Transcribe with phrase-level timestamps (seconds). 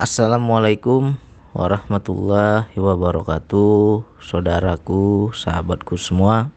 [0.00, 1.12] Assalamualaikum
[1.52, 6.48] warahmatullahi wabarakatuh Saudaraku, sahabatku semua.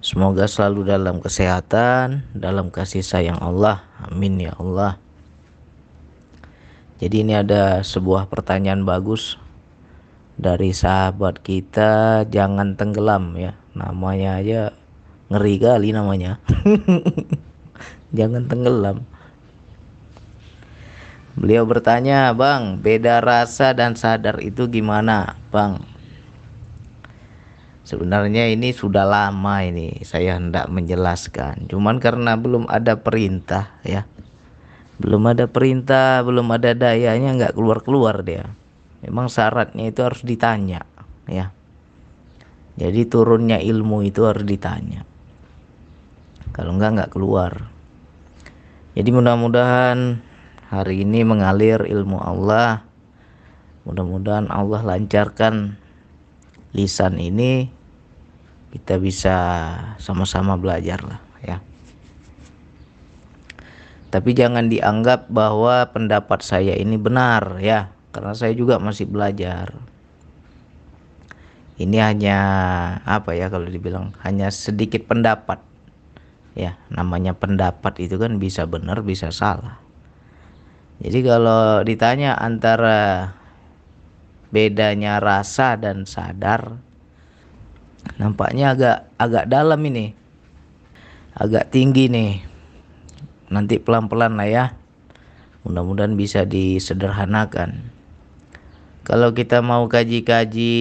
[0.00, 3.84] Semoga selalu dalam kesehatan, dalam kasih sayang Allah.
[4.00, 4.96] Amin ya Allah.
[7.04, 9.36] Jadi ini ada sebuah pertanyaan bagus
[10.40, 13.60] Dari sahabat kita Jangan tenggelam ya.
[13.76, 14.72] Namanya aja
[15.28, 16.40] ngeri kali namanya.
[18.16, 19.04] Jangan tenggelam
[21.34, 25.82] Beliau bertanya, Bang, beda rasa dan sadar itu gimana, Bang?
[27.84, 31.68] Sebenarnya ini sudah lama ini saya hendak menjelaskan.
[31.68, 34.08] Cuman karena belum ada perintah ya.
[34.96, 38.48] Belum ada perintah, belum ada dayanya nggak keluar-keluar dia.
[39.04, 40.86] Memang syaratnya itu harus ditanya
[41.28, 41.52] ya.
[42.80, 45.04] Jadi turunnya ilmu itu harus ditanya.
[46.56, 47.68] Kalau enggak nggak keluar.
[48.96, 50.22] Jadi mudah-mudahan
[50.74, 52.82] hari ini mengalir ilmu Allah.
[53.86, 55.78] Mudah-mudahan Allah lancarkan
[56.74, 57.70] lisan ini
[58.74, 59.36] kita bisa
[60.02, 61.62] sama-sama belajar lah ya.
[64.10, 69.74] Tapi jangan dianggap bahwa pendapat saya ini benar ya, karena saya juga masih belajar.
[71.74, 72.38] Ini hanya
[73.02, 75.58] apa ya kalau dibilang hanya sedikit pendapat.
[76.54, 79.83] Ya, namanya pendapat itu kan bisa benar, bisa salah.
[81.02, 83.34] Jadi kalau ditanya antara
[84.54, 86.78] bedanya rasa dan sadar,
[88.14, 90.14] nampaknya agak agak dalam ini,
[91.34, 92.32] agak tinggi nih.
[93.50, 94.64] Nanti pelan-pelan lah ya.
[95.66, 97.90] Mudah-mudahan bisa disederhanakan.
[99.04, 100.74] Kalau kita mau kaji-kaji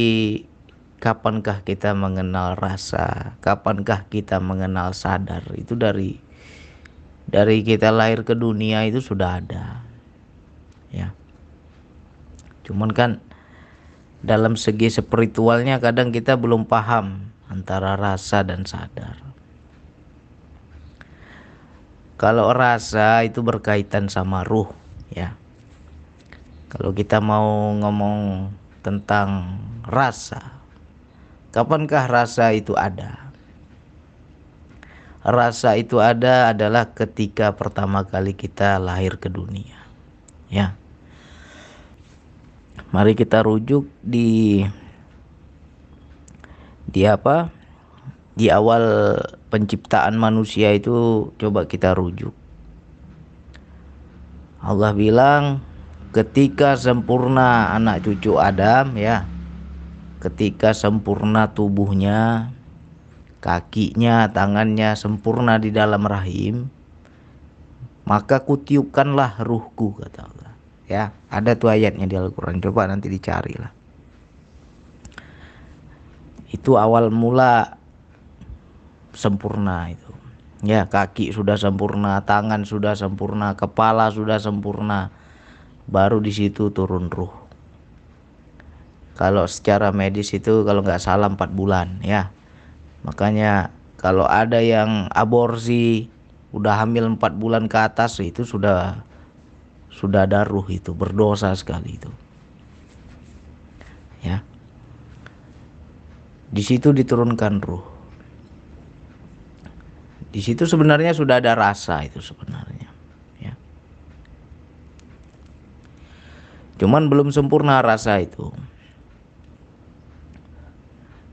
[1.02, 6.20] kapankah kita mengenal rasa, kapankah kita mengenal sadar, itu dari
[7.28, 9.83] dari kita lahir ke dunia itu sudah ada
[10.94, 11.10] ya.
[12.64, 13.20] Cuman kan
[14.24, 19.20] dalam segi spiritualnya kadang kita belum paham antara rasa dan sadar.
[22.16, 24.72] Kalau rasa itu berkaitan sama ruh
[25.12, 25.36] ya.
[26.72, 30.56] Kalau kita mau ngomong tentang rasa
[31.52, 33.20] kapankah rasa itu ada?
[35.24, 39.84] Rasa itu ada adalah ketika pertama kali kita lahir ke dunia
[40.54, 40.78] ya
[42.94, 44.62] Mari kita rujuk di
[46.86, 47.50] di apa?
[48.38, 49.18] Di awal
[49.50, 52.38] penciptaan manusia itu coba kita rujuk.
[54.62, 55.66] Allah bilang
[56.14, 59.26] ketika sempurna anak cucu Adam ya.
[60.22, 62.48] Ketika sempurna tubuhnya,
[63.44, 66.72] kakinya, tangannya sempurna di dalam rahim,
[68.08, 70.33] maka kutiupkanlah ruhku kata
[70.88, 72.60] ya ada tuh ayatnya di Al-Quran.
[72.60, 73.84] Coba nanti dicari lah
[76.54, 77.82] itu awal mula
[79.18, 80.14] sempurna itu.
[80.64, 85.10] Ya kaki sudah sempurna tangan sudah sempurna kepala sudah sempurna.
[85.90, 87.34] Baru di situ turun ruh.
[89.20, 92.32] Kalau secara medis itu kalau nggak salah empat bulan ya.
[93.04, 96.08] Makanya kalau ada yang aborsi
[96.56, 99.04] udah hamil empat bulan ke atas itu sudah
[99.94, 102.10] sudah ada ruh itu berdosa sekali itu.
[104.26, 104.42] Ya.
[106.50, 107.86] Di situ diturunkan ruh.
[110.34, 112.90] Di situ sebenarnya sudah ada rasa itu sebenarnya
[113.38, 113.54] ya.
[116.82, 118.50] Cuman belum sempurna rasa itu.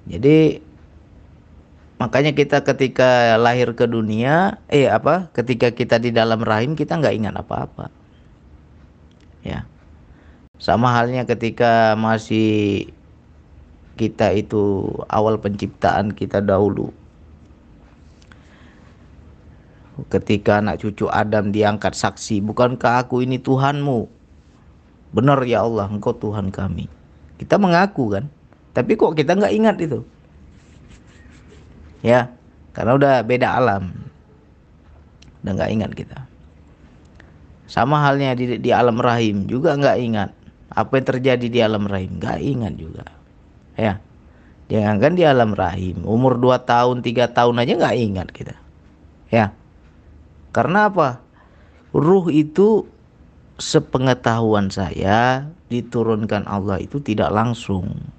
[0.04, 0.60] Jadi
[1.96, 7.12] makanya kita ketika lahir ke dunia eh apa ketika kita di dalam rahim kita nggak
[7.12, 7.99] ingat apa-apa
[9.44, 9.66] ya.
[10.60, 12.88] Sama halnya ketika masih
[13.96, 16.92] kita itu awal penciptaan kita dahulu.
[20.08, 24.08] Ketika anak cucu Adam diangkat saksi bukankah aku ini Tuhanmu?
[25.12, 26.88] Benar ya Allah engkau Tuhan kami.
[27.36, 28.24] Kita mengaku kan
[28.72, 30.00] tapi kok kita nggak ingat itu?
[32.00, 32.32] Ya
[32.72, 33.92] karena udah beda alam.
[35.44, 36.29] Udah nggak ingat kita
[37.70, 40.30] sama halnya di, di alam rahim juga nggak ingat.
[40.74, 42.18] Apa yang terjadi di alam rahim?
[42.18, 43.06] Nggak ingat juga.
[43.78, 44.02] Ya.
[44.98, 46.02] Kan di alam rahim.
[46.02, 48.54] Umur 2 tahun tiga tahun aja nggak ingat kita.
[49.30, 49.54] Ya.
[50.50, 51.22] Karena apa?
[51.94, 52.90] Ruh itu
[53.62, 58.10] sepengetahuan saya diturunkan Allah itu tidak langsung.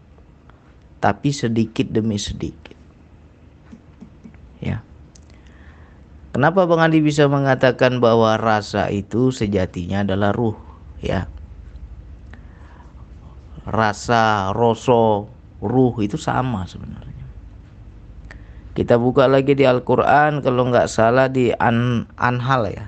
[1.03, 2.71] Tapi sedikit demi sedikit
[4.61, 4.77] ya
[6.31, 10.55] Kenapa Bang Andi bisa mengatakan bahwa rasa itu sejatinya adalah ruh?
[11.03, 11.27] Ya,
[13.67, 15.27] rasa, rasa,
[15.59, 17.27] ruh itu sama sebenarnya.
[18.71, 22.87] Kita buka lagi di Al-Quran kalau nggak salah di An Anhal ya.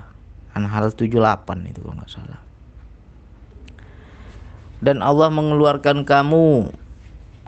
[0.56, 2.40] Anhal 78 itu kalau nggak salah.
[4.80, 6.72] Dan Allah mengeluarkan kamu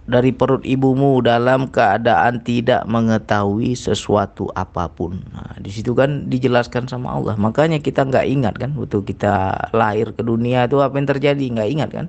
[0.06, 5.18] dari perut ibumu dalam keadaan tidak mengetahui sesuatu apa pun.
[5.34, 7.34] Nah, di situ kan dijelaskan sama Allah.
[7.34, 11.70] Makanya kita nggak ingat kan, waktu kita lahir ke dunia itu apa yang terjadi nggak
[11.74, 12.06] ingat kan?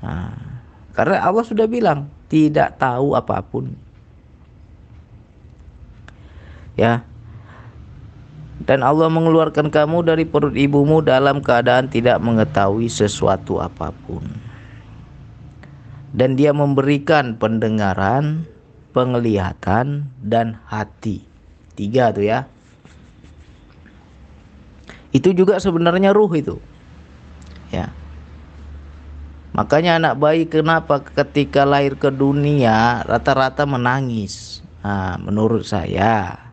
[0.00, 0.50] Nah,
[0.94, 3.74] karena Allah sudah bilang tidak tahu apa pun
[6.78, 7.02] ya
[8.60, 14.22] dan Allah mengeluarkan kamu dari perut ibumu dalam keadaan tidak mengetahui sesuatu apa pun
[16.10, 18.46] dan dia memberikan pendengaran
[18.90, 21.22] penglihatan dan hati.
[21.78, 22.50] Tiga tuh ya.
[25.10, 26.56] Itu juga sebenarnya ruh itu.
[27.70, 27.90] Ya.
[29.50, 34.62] Makanya anak bayi kenapa ketika lahir ke dunia rata-rata menangis?
[34.80, 36.50] Nah, menurut saya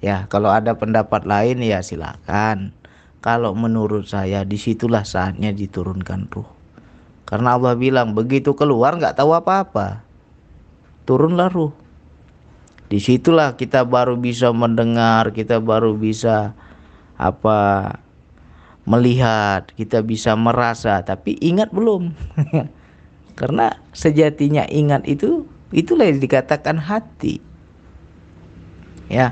[0.00, 2.72] Ya, kalau ada pendapat lain ya silakan.
[3.20, 6.48] Kalau menurut saya di situlah saatnya diturunkan ruh.
[7.30, 10.02] Karena Allah bilang begitu keluar nggak tahu apa-apa.
[11.06, 11.70] Turunlah ruh.
[12.90, 16.58] Di situlah kita baru bisa mendengar, kita baru bisa
[17.14, 17.58] apa
[18.82, 20.98] melihat, kita bisa merasa.
[21.06, 22.10] Tapi ingat belum?
[23.38, 27.38] Karena sejatinya ingat itu itulah yang dikatakan hati.
[29.06, 29.30] Ya.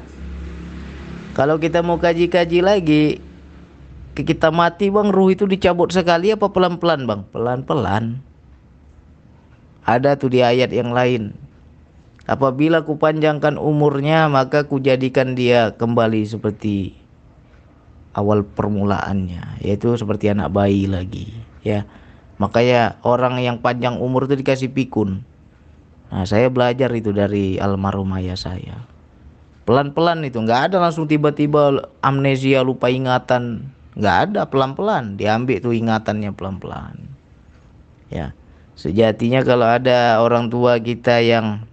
[1.35, 3.19] Kalau kita mau kaji-kaji lagi,
[4.23, 7.21] kita mati bang, ruh itu dicabut sekali apa pelan-pelan bang?
[7.31, 8.23] Pelan-pelan.
[9.85, 11.35] Ada tuh di ayat yang lain.
[12.29, 16.93] Apabila kupanjangkan umurnya, maka kujadikan dia kembali seperti
[18.13, 21.33] awal permulaannya, yaitu seperti anak bayi lagi.
[21.65, 21.89] Ya,
[22.37, 25.25] makanya orang yang panjang umur itu dikasih pikun.
[26.13, 28.85] Nah, saya belajar itu dari almarhum ayah saya
[29.69, 33.69] pelan-pelan itu nggak ada langsung tiba-tiba amnesia lupa ingatan
[33.99, 35.19] nggak ada pelan-pelan.
[35.19, 36.97] Diambil tuh ingatannya pelan-pelan.
[38.09, 38.33] Ya.
[38.79, 41.67] Sejatinya kalau ada orang tua kita yang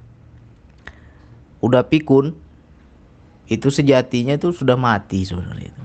[1.61, 2.33] udah pikun
[3.45, 5.83] itu sejatinya itu sudah mati sebenarnya itu.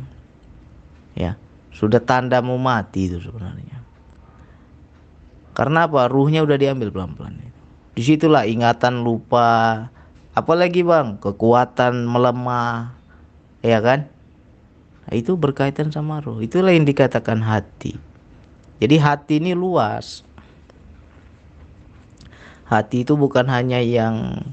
[1.15, 1.37] Ya.
[1.77, 3.79] Sudah tanda mau mati itu sebenarnya.
[5.53, 6.09] Karena apa?
[6.09, 7.51] Ruhnya udah diambil pelan-pelan
[8.01, 9.85] di situlah ingatan lupa.
[10.33, 11.21] Apalagi bang?
[11.21, 12.97] Kekuatan melemah.
[13.61, 14.09] Ya kan
[15.11, 16.39] itu berkaitan sama roh.
[16.39, 17.99] Itulah yang dikatakan hati.
[18.79, 20.23] Jadi hati ini luas.
[22.71, 24.47] Hati itu bukan hanya yang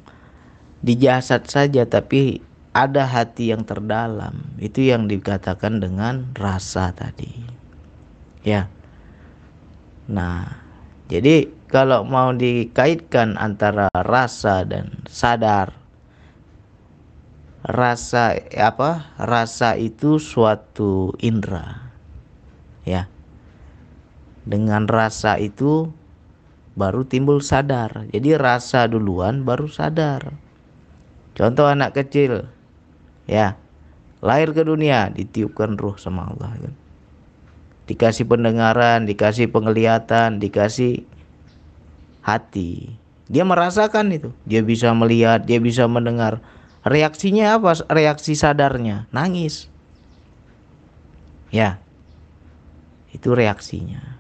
[0.82, 2.42] di jasad saja tapi
[2.74, 4.42] ada hati yang terdalam.
[4.58, 7.30] Itu yang dikatakan dengan rasa tadi.
[8.42, 8.66] Ya.
[10.10, 10.58] Nah
[11.08, 15.87] jadi kalau mau dikaitkan antara rasa dan sadar
[17.68, 21.92] rasa apa rasa itu suatu indera
[22.88, 23.12] ya
[24.48, 25.92] dengan rasa itu
[26.80, 30.32] baru timbul sadar jadi rasa duluan baru sadar
[31.36, 32.48] contoh anak kecil
[33.28, 33.60] ya
[34.24, 36.74] lahir ke dunia ditiupkan ruh sama Allah kan
[37.88, 41.08] dikasih pendengaran, dikasih penglihatan, dikasih
[42.22, 43.00] hati.
[43.32, 44.30] Dia merasakan itu.
[44.44, 46.44] Dia bisa melihat, dia bisa mendengar.
[46.88, 47.78] Reaksinya apa?
[47.92, 49.68] Reaksi sadarnya, nangis.
[51.52, 51.80] Ya.
[53.12, 54.18] Itu reaksinya.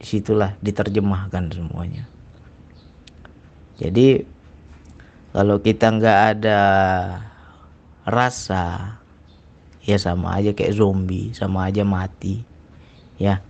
[0.00, 2.04] Di situlah diterjemahkan semuanya.
[3.80, 4.22] Jadi
[5.34, 6.60] kalau kita nggak ada
[8.06, 8.94] rasa
[9.84, 12.44] ya sama aja kayak zombie sama aja mati
[13.20, 13.40] ya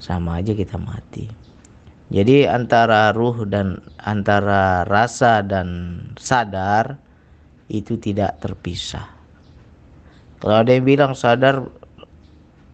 [0.00, 1.30] sama aja kita mati
[2.10, 6.98] jadi antara ruh dan antara rasa dan sadar
[7.70, 9.06] itu tidak terpisah.
[10.42, 11.70] Kalau ada yang bilang sadar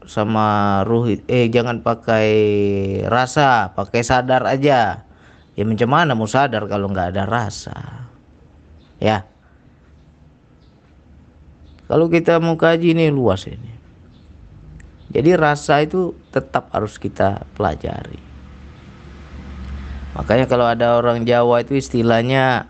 [0.06, 2.30] sama ruh eh jangan pakai
[3.10, 5.04] rasa pakai sadar aja.
[5.56, 8.06] Ya macam mana mau sadar kalau nggak ada rasa?
[9.02, 9.28] Ya.
[11.86, 13.72] Kalau kita mau kaji ini luas ini.
[15.10, 18.20] Jadi rasa itu tetap harus kita pelajari.
[20.18, 22.68] Makanya kalau ada orang Jawa itu istilahnya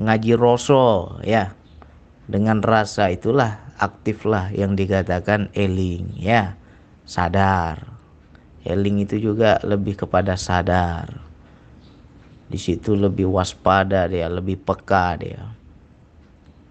[0.00, 1.54] ngaji roso ya.
[2.24, 6.56] Dengan rasa itulah aktiflah yang dikatakan eling ya.
[7.04, 7.94] Sadar.
[8.64, 11.20] Eling itu juga lebih kepada sadar.
[12.48, 15.52] Di situ lebih waspada dia, lebih peka dia.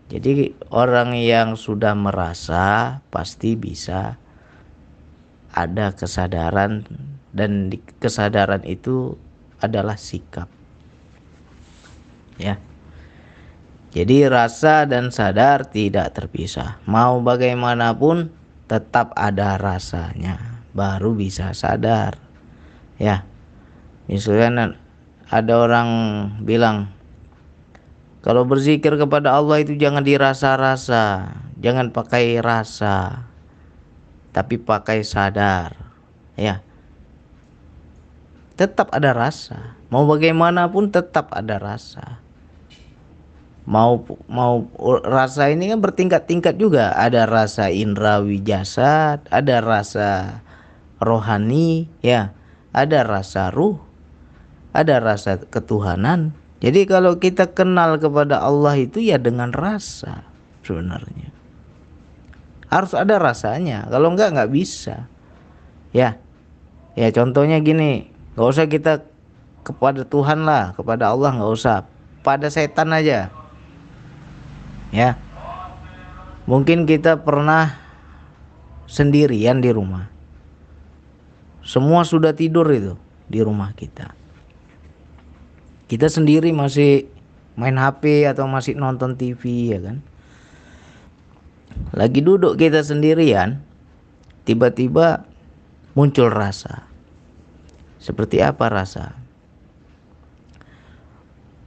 [0.10, 4.18] Jadi orang yang sudah merasa pasti bisa
[5.54, 6.86] ada kesadaran
[7.34, 7.70] dan
[8.02, 9.18] kesadaran itu
[9.62, 10.50] adalah sikap.
[12.42, 12.58] Ya.
[13.94, 16.82] Jadi rasa dan sadar tidak terpisah.
[16.90, 18.34] Mau bagaimanapun
[18.66, 22.18] tetap ada rasanya, baru bisa sadar.
[22.98, 23.22] Ya.
[24.10, 24.74] Misalnya
[25.30, 25.90] ada orang
[26.42, 26.90] bilang
[28.26, 31.30] kalau berzikir kepada Allah itu jangan dirasa-rasa,
[31.62, 33.30] jangan pakai rasa,
[34.34, 35.78] tapi pakai sadar.
[36.34, 36.66] Ya.
[38.58, 39.78] Tetap ada rasa.
[39.94, 42.23] Mau bagaimanapun tetap ada rasa
[43.64, 44.68] mau mau
[45.08, 46.92] rasa ini kan bertingkat-tingkat juga.
[46.96, 50.40] Ada rasa indrawi jasad ada rasa
[51.00, 52.36] rohani ya.
[52.74, 53.78] Ada rasa ruh
[54.74, 56.34] ada rasa ketuhanan.
[56.64, 60.26] Jadi kalau kita kenal kepada Allah itu ya dengan rasa
[60.66, 61.30] sebenarnya.
[62.74, 63.86] Harus ada rasanya.
[63.94, 65.06] Kalau enggak nggak bisa.
[65.94, 66.18] Ya.
[66.98, 68.10] Ya contohnya gini.
[68.34, 68.94] Nggak usah kita
[69.62, 71.86] kepada Tuhan lah kepada Allah nggak usah.
[72.26, 73.43] Pada setan aja
[74.94, 75.18] ya.
[76.46, 77.74] Mungkin kita pernah
[78.86, 80.06] sendirian di rumah.
[81.66, 82.94] Semua sudah tidur itu
[83.26, 84.14] di rumah kita.
[85.90, 87.10] Kita sendiri masih
[87.58, 89.98] main HP atau masih nonton TV ya kan?
[91.96, 93.64] Lagi duduk kita sendirian
[94.46, 95.26] tiba-tiba
[95.98, 96.86] muncul rasa.
[98.04, 99.23] Seperti apa rasa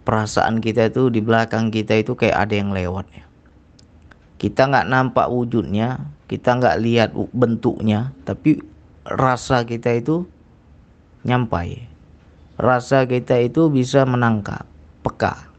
[0.06, 3.26] perasaan kita itu di belakang kita itu kayak ada yang lewat ya.
[4.38, 8.62] Kita nggak nampak wujudnya, kita nggak lihat bentuknya, tapi
[9.02, 10.22] rasa kita itu
[11.26, 11.90] nyampai.
[12.56, 14.62] Rasa kita itu bisa menangkap,
[15.02, 15.50] peka.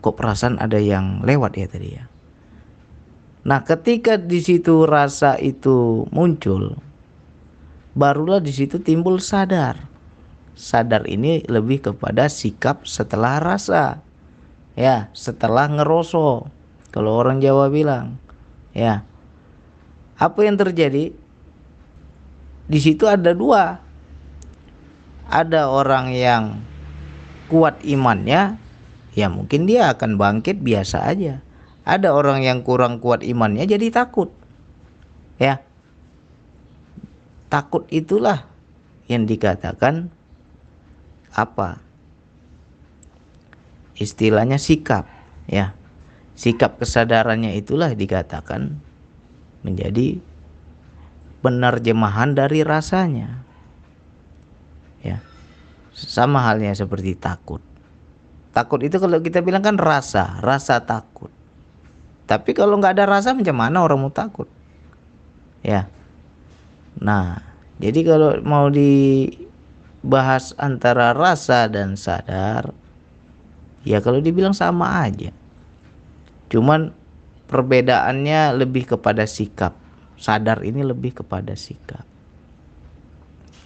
[0.00, 2.06] Kok perasaan ada yang lewat ya tadi ya.
[3.46, 6.78] Nah, ketika di situ rasa itu muncul,
[7.98, 9.95] barulah di situ timbul sadar
[10.56, 14.00] sadar ini lebih kepada sikap setelah rasa.
[14.74, 16.48] Ya setelah ngeroso.
[16.90, 18.16] Kalau orang Jawa bilang
[18.72, 19.04] ya.
[20.16, 21.12] Apa yang terjadi?
[22.66, 23.84] Di situ ada dua.
[25.28, 26.64] Ada orang yang
[27.52, 28.58] kuat imannya
[29.16, 31.44] ya mungkin dia akan bangkit biasa aja.
[31.86, 34.32] Ada orang yang kurang kuat imannya jadi takut
[35.36, 35.60] ya.
[37.46, 38.48] Takut itulah
[39.06, 40.10] yang dikatakan
[41.36, 41.76] apa?
[44.00, 45.04] Istilahnya sikap,
[45.44, 45.76] ya.
[46.36, 48.76] Sikap kesadarannya itulah dikatakan
[49.64, 50.20] menjadi
[51.40, 53.40] penerjemahan dari rasanya.
[55.00, 55.20] Ya.
[55.96, 57.60] Sama halnya seperti takut.
[58.52, 61.28] Takut itu kalau kita bilang kan rasa, rasa takut.
[62.26, 64.48] Tapi kalau nggak ada rasa macam mana orang mau takut?
[65.64, 65.88] Ya.
[67.00, 67.40] Nah,
[67.80, 69.28] jadi kalau mau di
[70.06, 72.70] bahas antara rasa dan sadar
[73.82, 75.34] ya kalau dibilang sama aja.
[76.46, 76.94] Cuman
[77.50, 79.74] perbedaannya lebih kepada sikap.
[80.16, 82.06] Sadar ini lebih kepada sikap.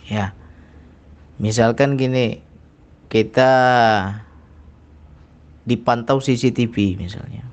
[0.08, 0.32] Ya.
[1.40, 2.40] Misalkan gini
[3.12, 3.52] kita
[5.64, 7.44] dipantau CCTV misalnya.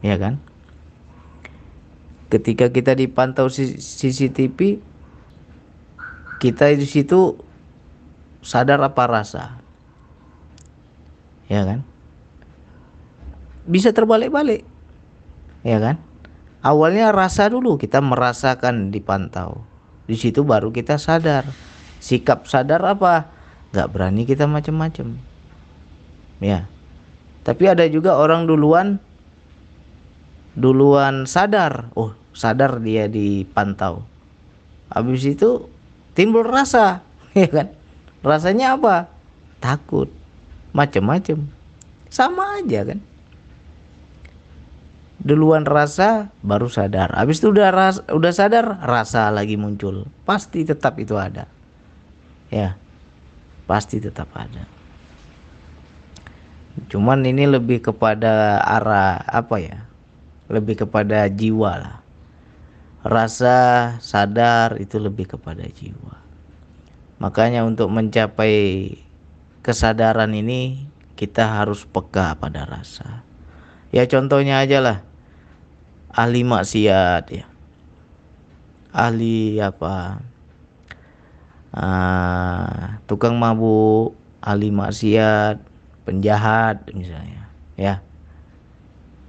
[0.00, 0.40] Ya kan?
[2.30, 4.80] Ketika kita dipantau CCTV
[6.40, 7.36] kita di situ
[8.40, 9.60] sadar apa rasa?
[11.52, 11.84] Ya kan?
[13.68, 14.64] Bisa terbalik-balik.
[15.60, 16.00] Ya kan?
[16.64, 19.60] Awalnya rasa dulu kita merasakan dipantau.
[20.08, 21.44] Di situ baru kita sadar.
[22.00, 23.28] Sikap sadar apa?
[23.70, 25.30] Nggak berani kita macam-macam
[26.40, 26.66] ya.
[27.44, 28.98] Tapi ada juga orang duluan
[30.56, 31.92] duluan sadar.
[31.94, 34.02] Oh sadar dia dipantau.
[34.90, 35.70] Habis itu
[36.20, 37.00] timbul rasa
[37.40, 37.72] ya kan?
[38.20, 39.08] Rasanya apa?
[39.64, 40.12] Takut.
[40.76, 41.48] Macam-macam
[42.12, 43.00] sama aja kan?
[45.24, 47.16] Duluan rasa baru sadar.
[47.16, 50.04] Habis itu udah ras, udah sadar rasa lagi muncul.
[50.28, 51.48] Pasti tetap itu ada.
[52.52, 52.76] Ya
[53.64, 54.66] pasti tetap ada.
[56.90, 59.78] Cuman ini lebih kepada arah apa ya?
[60.50, 61.99] Lebih kepada jiwa lah
[63.00, 66.20] rasa sadar itu lebih kepada jiwa.
[67.20, 68.96] Makanya untuk mencapai
[69.60, 73.24] kesadaran ini kita harus peka pada rasa.
[73.92, 74.98] Ya contohnya aja lah
[76.14, 77.46] ahli maksiat ya.
[78.90, 80.18] Ahli apa?
[81.70, 85.62] Uh, tukang mabuk, ahli maksiat,
[86.02, 87.46] penjahat misalnya,
[87.78, 88.02] ya.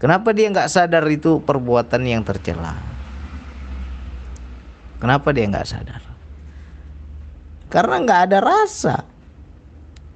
[0.01, 2.90] Kenapa dia nggak sadar itu perbuatan yang tercela?
[5.01, 6.01] Kenapa dia nggak sadar?
[7.73, 9.01] Karena nggak ada rasa.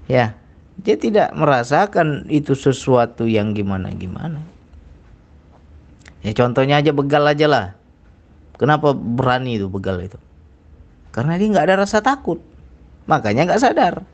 [0.06, 0.38] Ya,
[0.78, 4.46] dia tidak merasakan itu sesuatu yang gimana-gimana.
[6.22, 7.68] Ya contohnya aja begal aja lah.
[8.62, 10.22] Kenapa berani itu begal itu?
[11.10, 12.38] Karena dia nggak ada rasa takut,
[13.10, 14.06] makanya nggak sadar.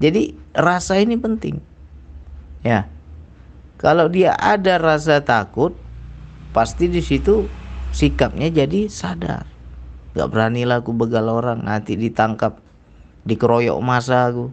[0.00, 1.60] Jadi rasa ini penting.
[2.64, 2.88] Ya,
[3.76, 5.76] kalau dia ada rasa takut,
[6.56, 7.44] pasti di situ
[7.92, 9.55] sikapnya jadi sadar.
[10.16, 12.56] Gak beranilah aku begal orang, nanti ditangkap,
[13.28, 14.48] dikeroyok masa aku.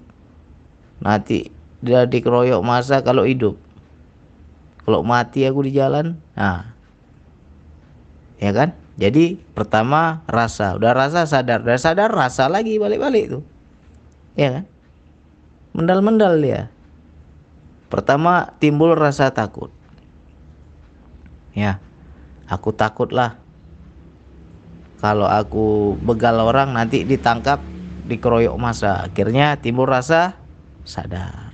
[1.00, 1.48] Nanti
[1.80, 3.56] dia dikeroyok masa kalau hidup.
[4.84, 6.76] Kalau mati aku di jalan nah.
[8.44, 8.76] Ya kan?
[9.00, 10.76] Jadi pertama rasa.
[10.76, 11.64] Udah rasa sadar.
[11.64, 13.44] Udah sadar rasa lagi balik-balik tuh.
[14.36, 14.66] Ya kan?
[15.72, 16.68] Mendal-mendal dia.
[17.88, 19.72] Pertama timbul rasa takut.
[21.56, 21.80] Ya
[22.50, 23.43] aku takut lah
[25.04, 27.60] kalau aku begal orang nanti ditangkap
[28.08, 30.40] dikeroyok masa akhirnya timbul rasa
[30.88, 31.52] sadar.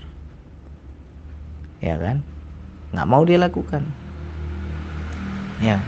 [1.82, 2.22] Ya kan?
[2.94, 3.90] Nggak mau dia lakukan
[5.66, 5.82] ya.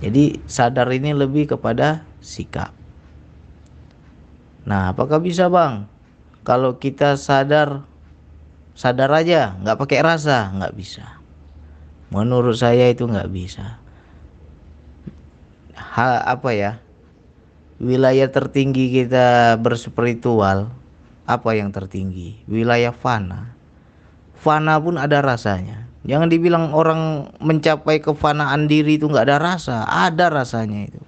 [0.00, 2.72] Jadi sadar ini lebih kepada sikap.
[4.64, 5.84] Nah apakah bisa bang?
[6.40, 7.84] Kalau kita sadar
[8.72, 11.20] sadar aja nggak pakai rasa nggak bisa.
[12.08, 13.83] Menurut saya itu nggak bisa
[15.94, 16.72] hal apa ya
[17.78, 20.74] wilayah tertinggi kita berspiritual
[21.24, 22.44] apa yang tertinggi?
[22.44, 23.56] Wilayah fana.
[24.36, 25.88] Fana pun ada rasanya.
[26.04, 31.00] Jangan dibilang orang mencapai kefanaan diri itu nggak ada rasa, ada rasanya itu.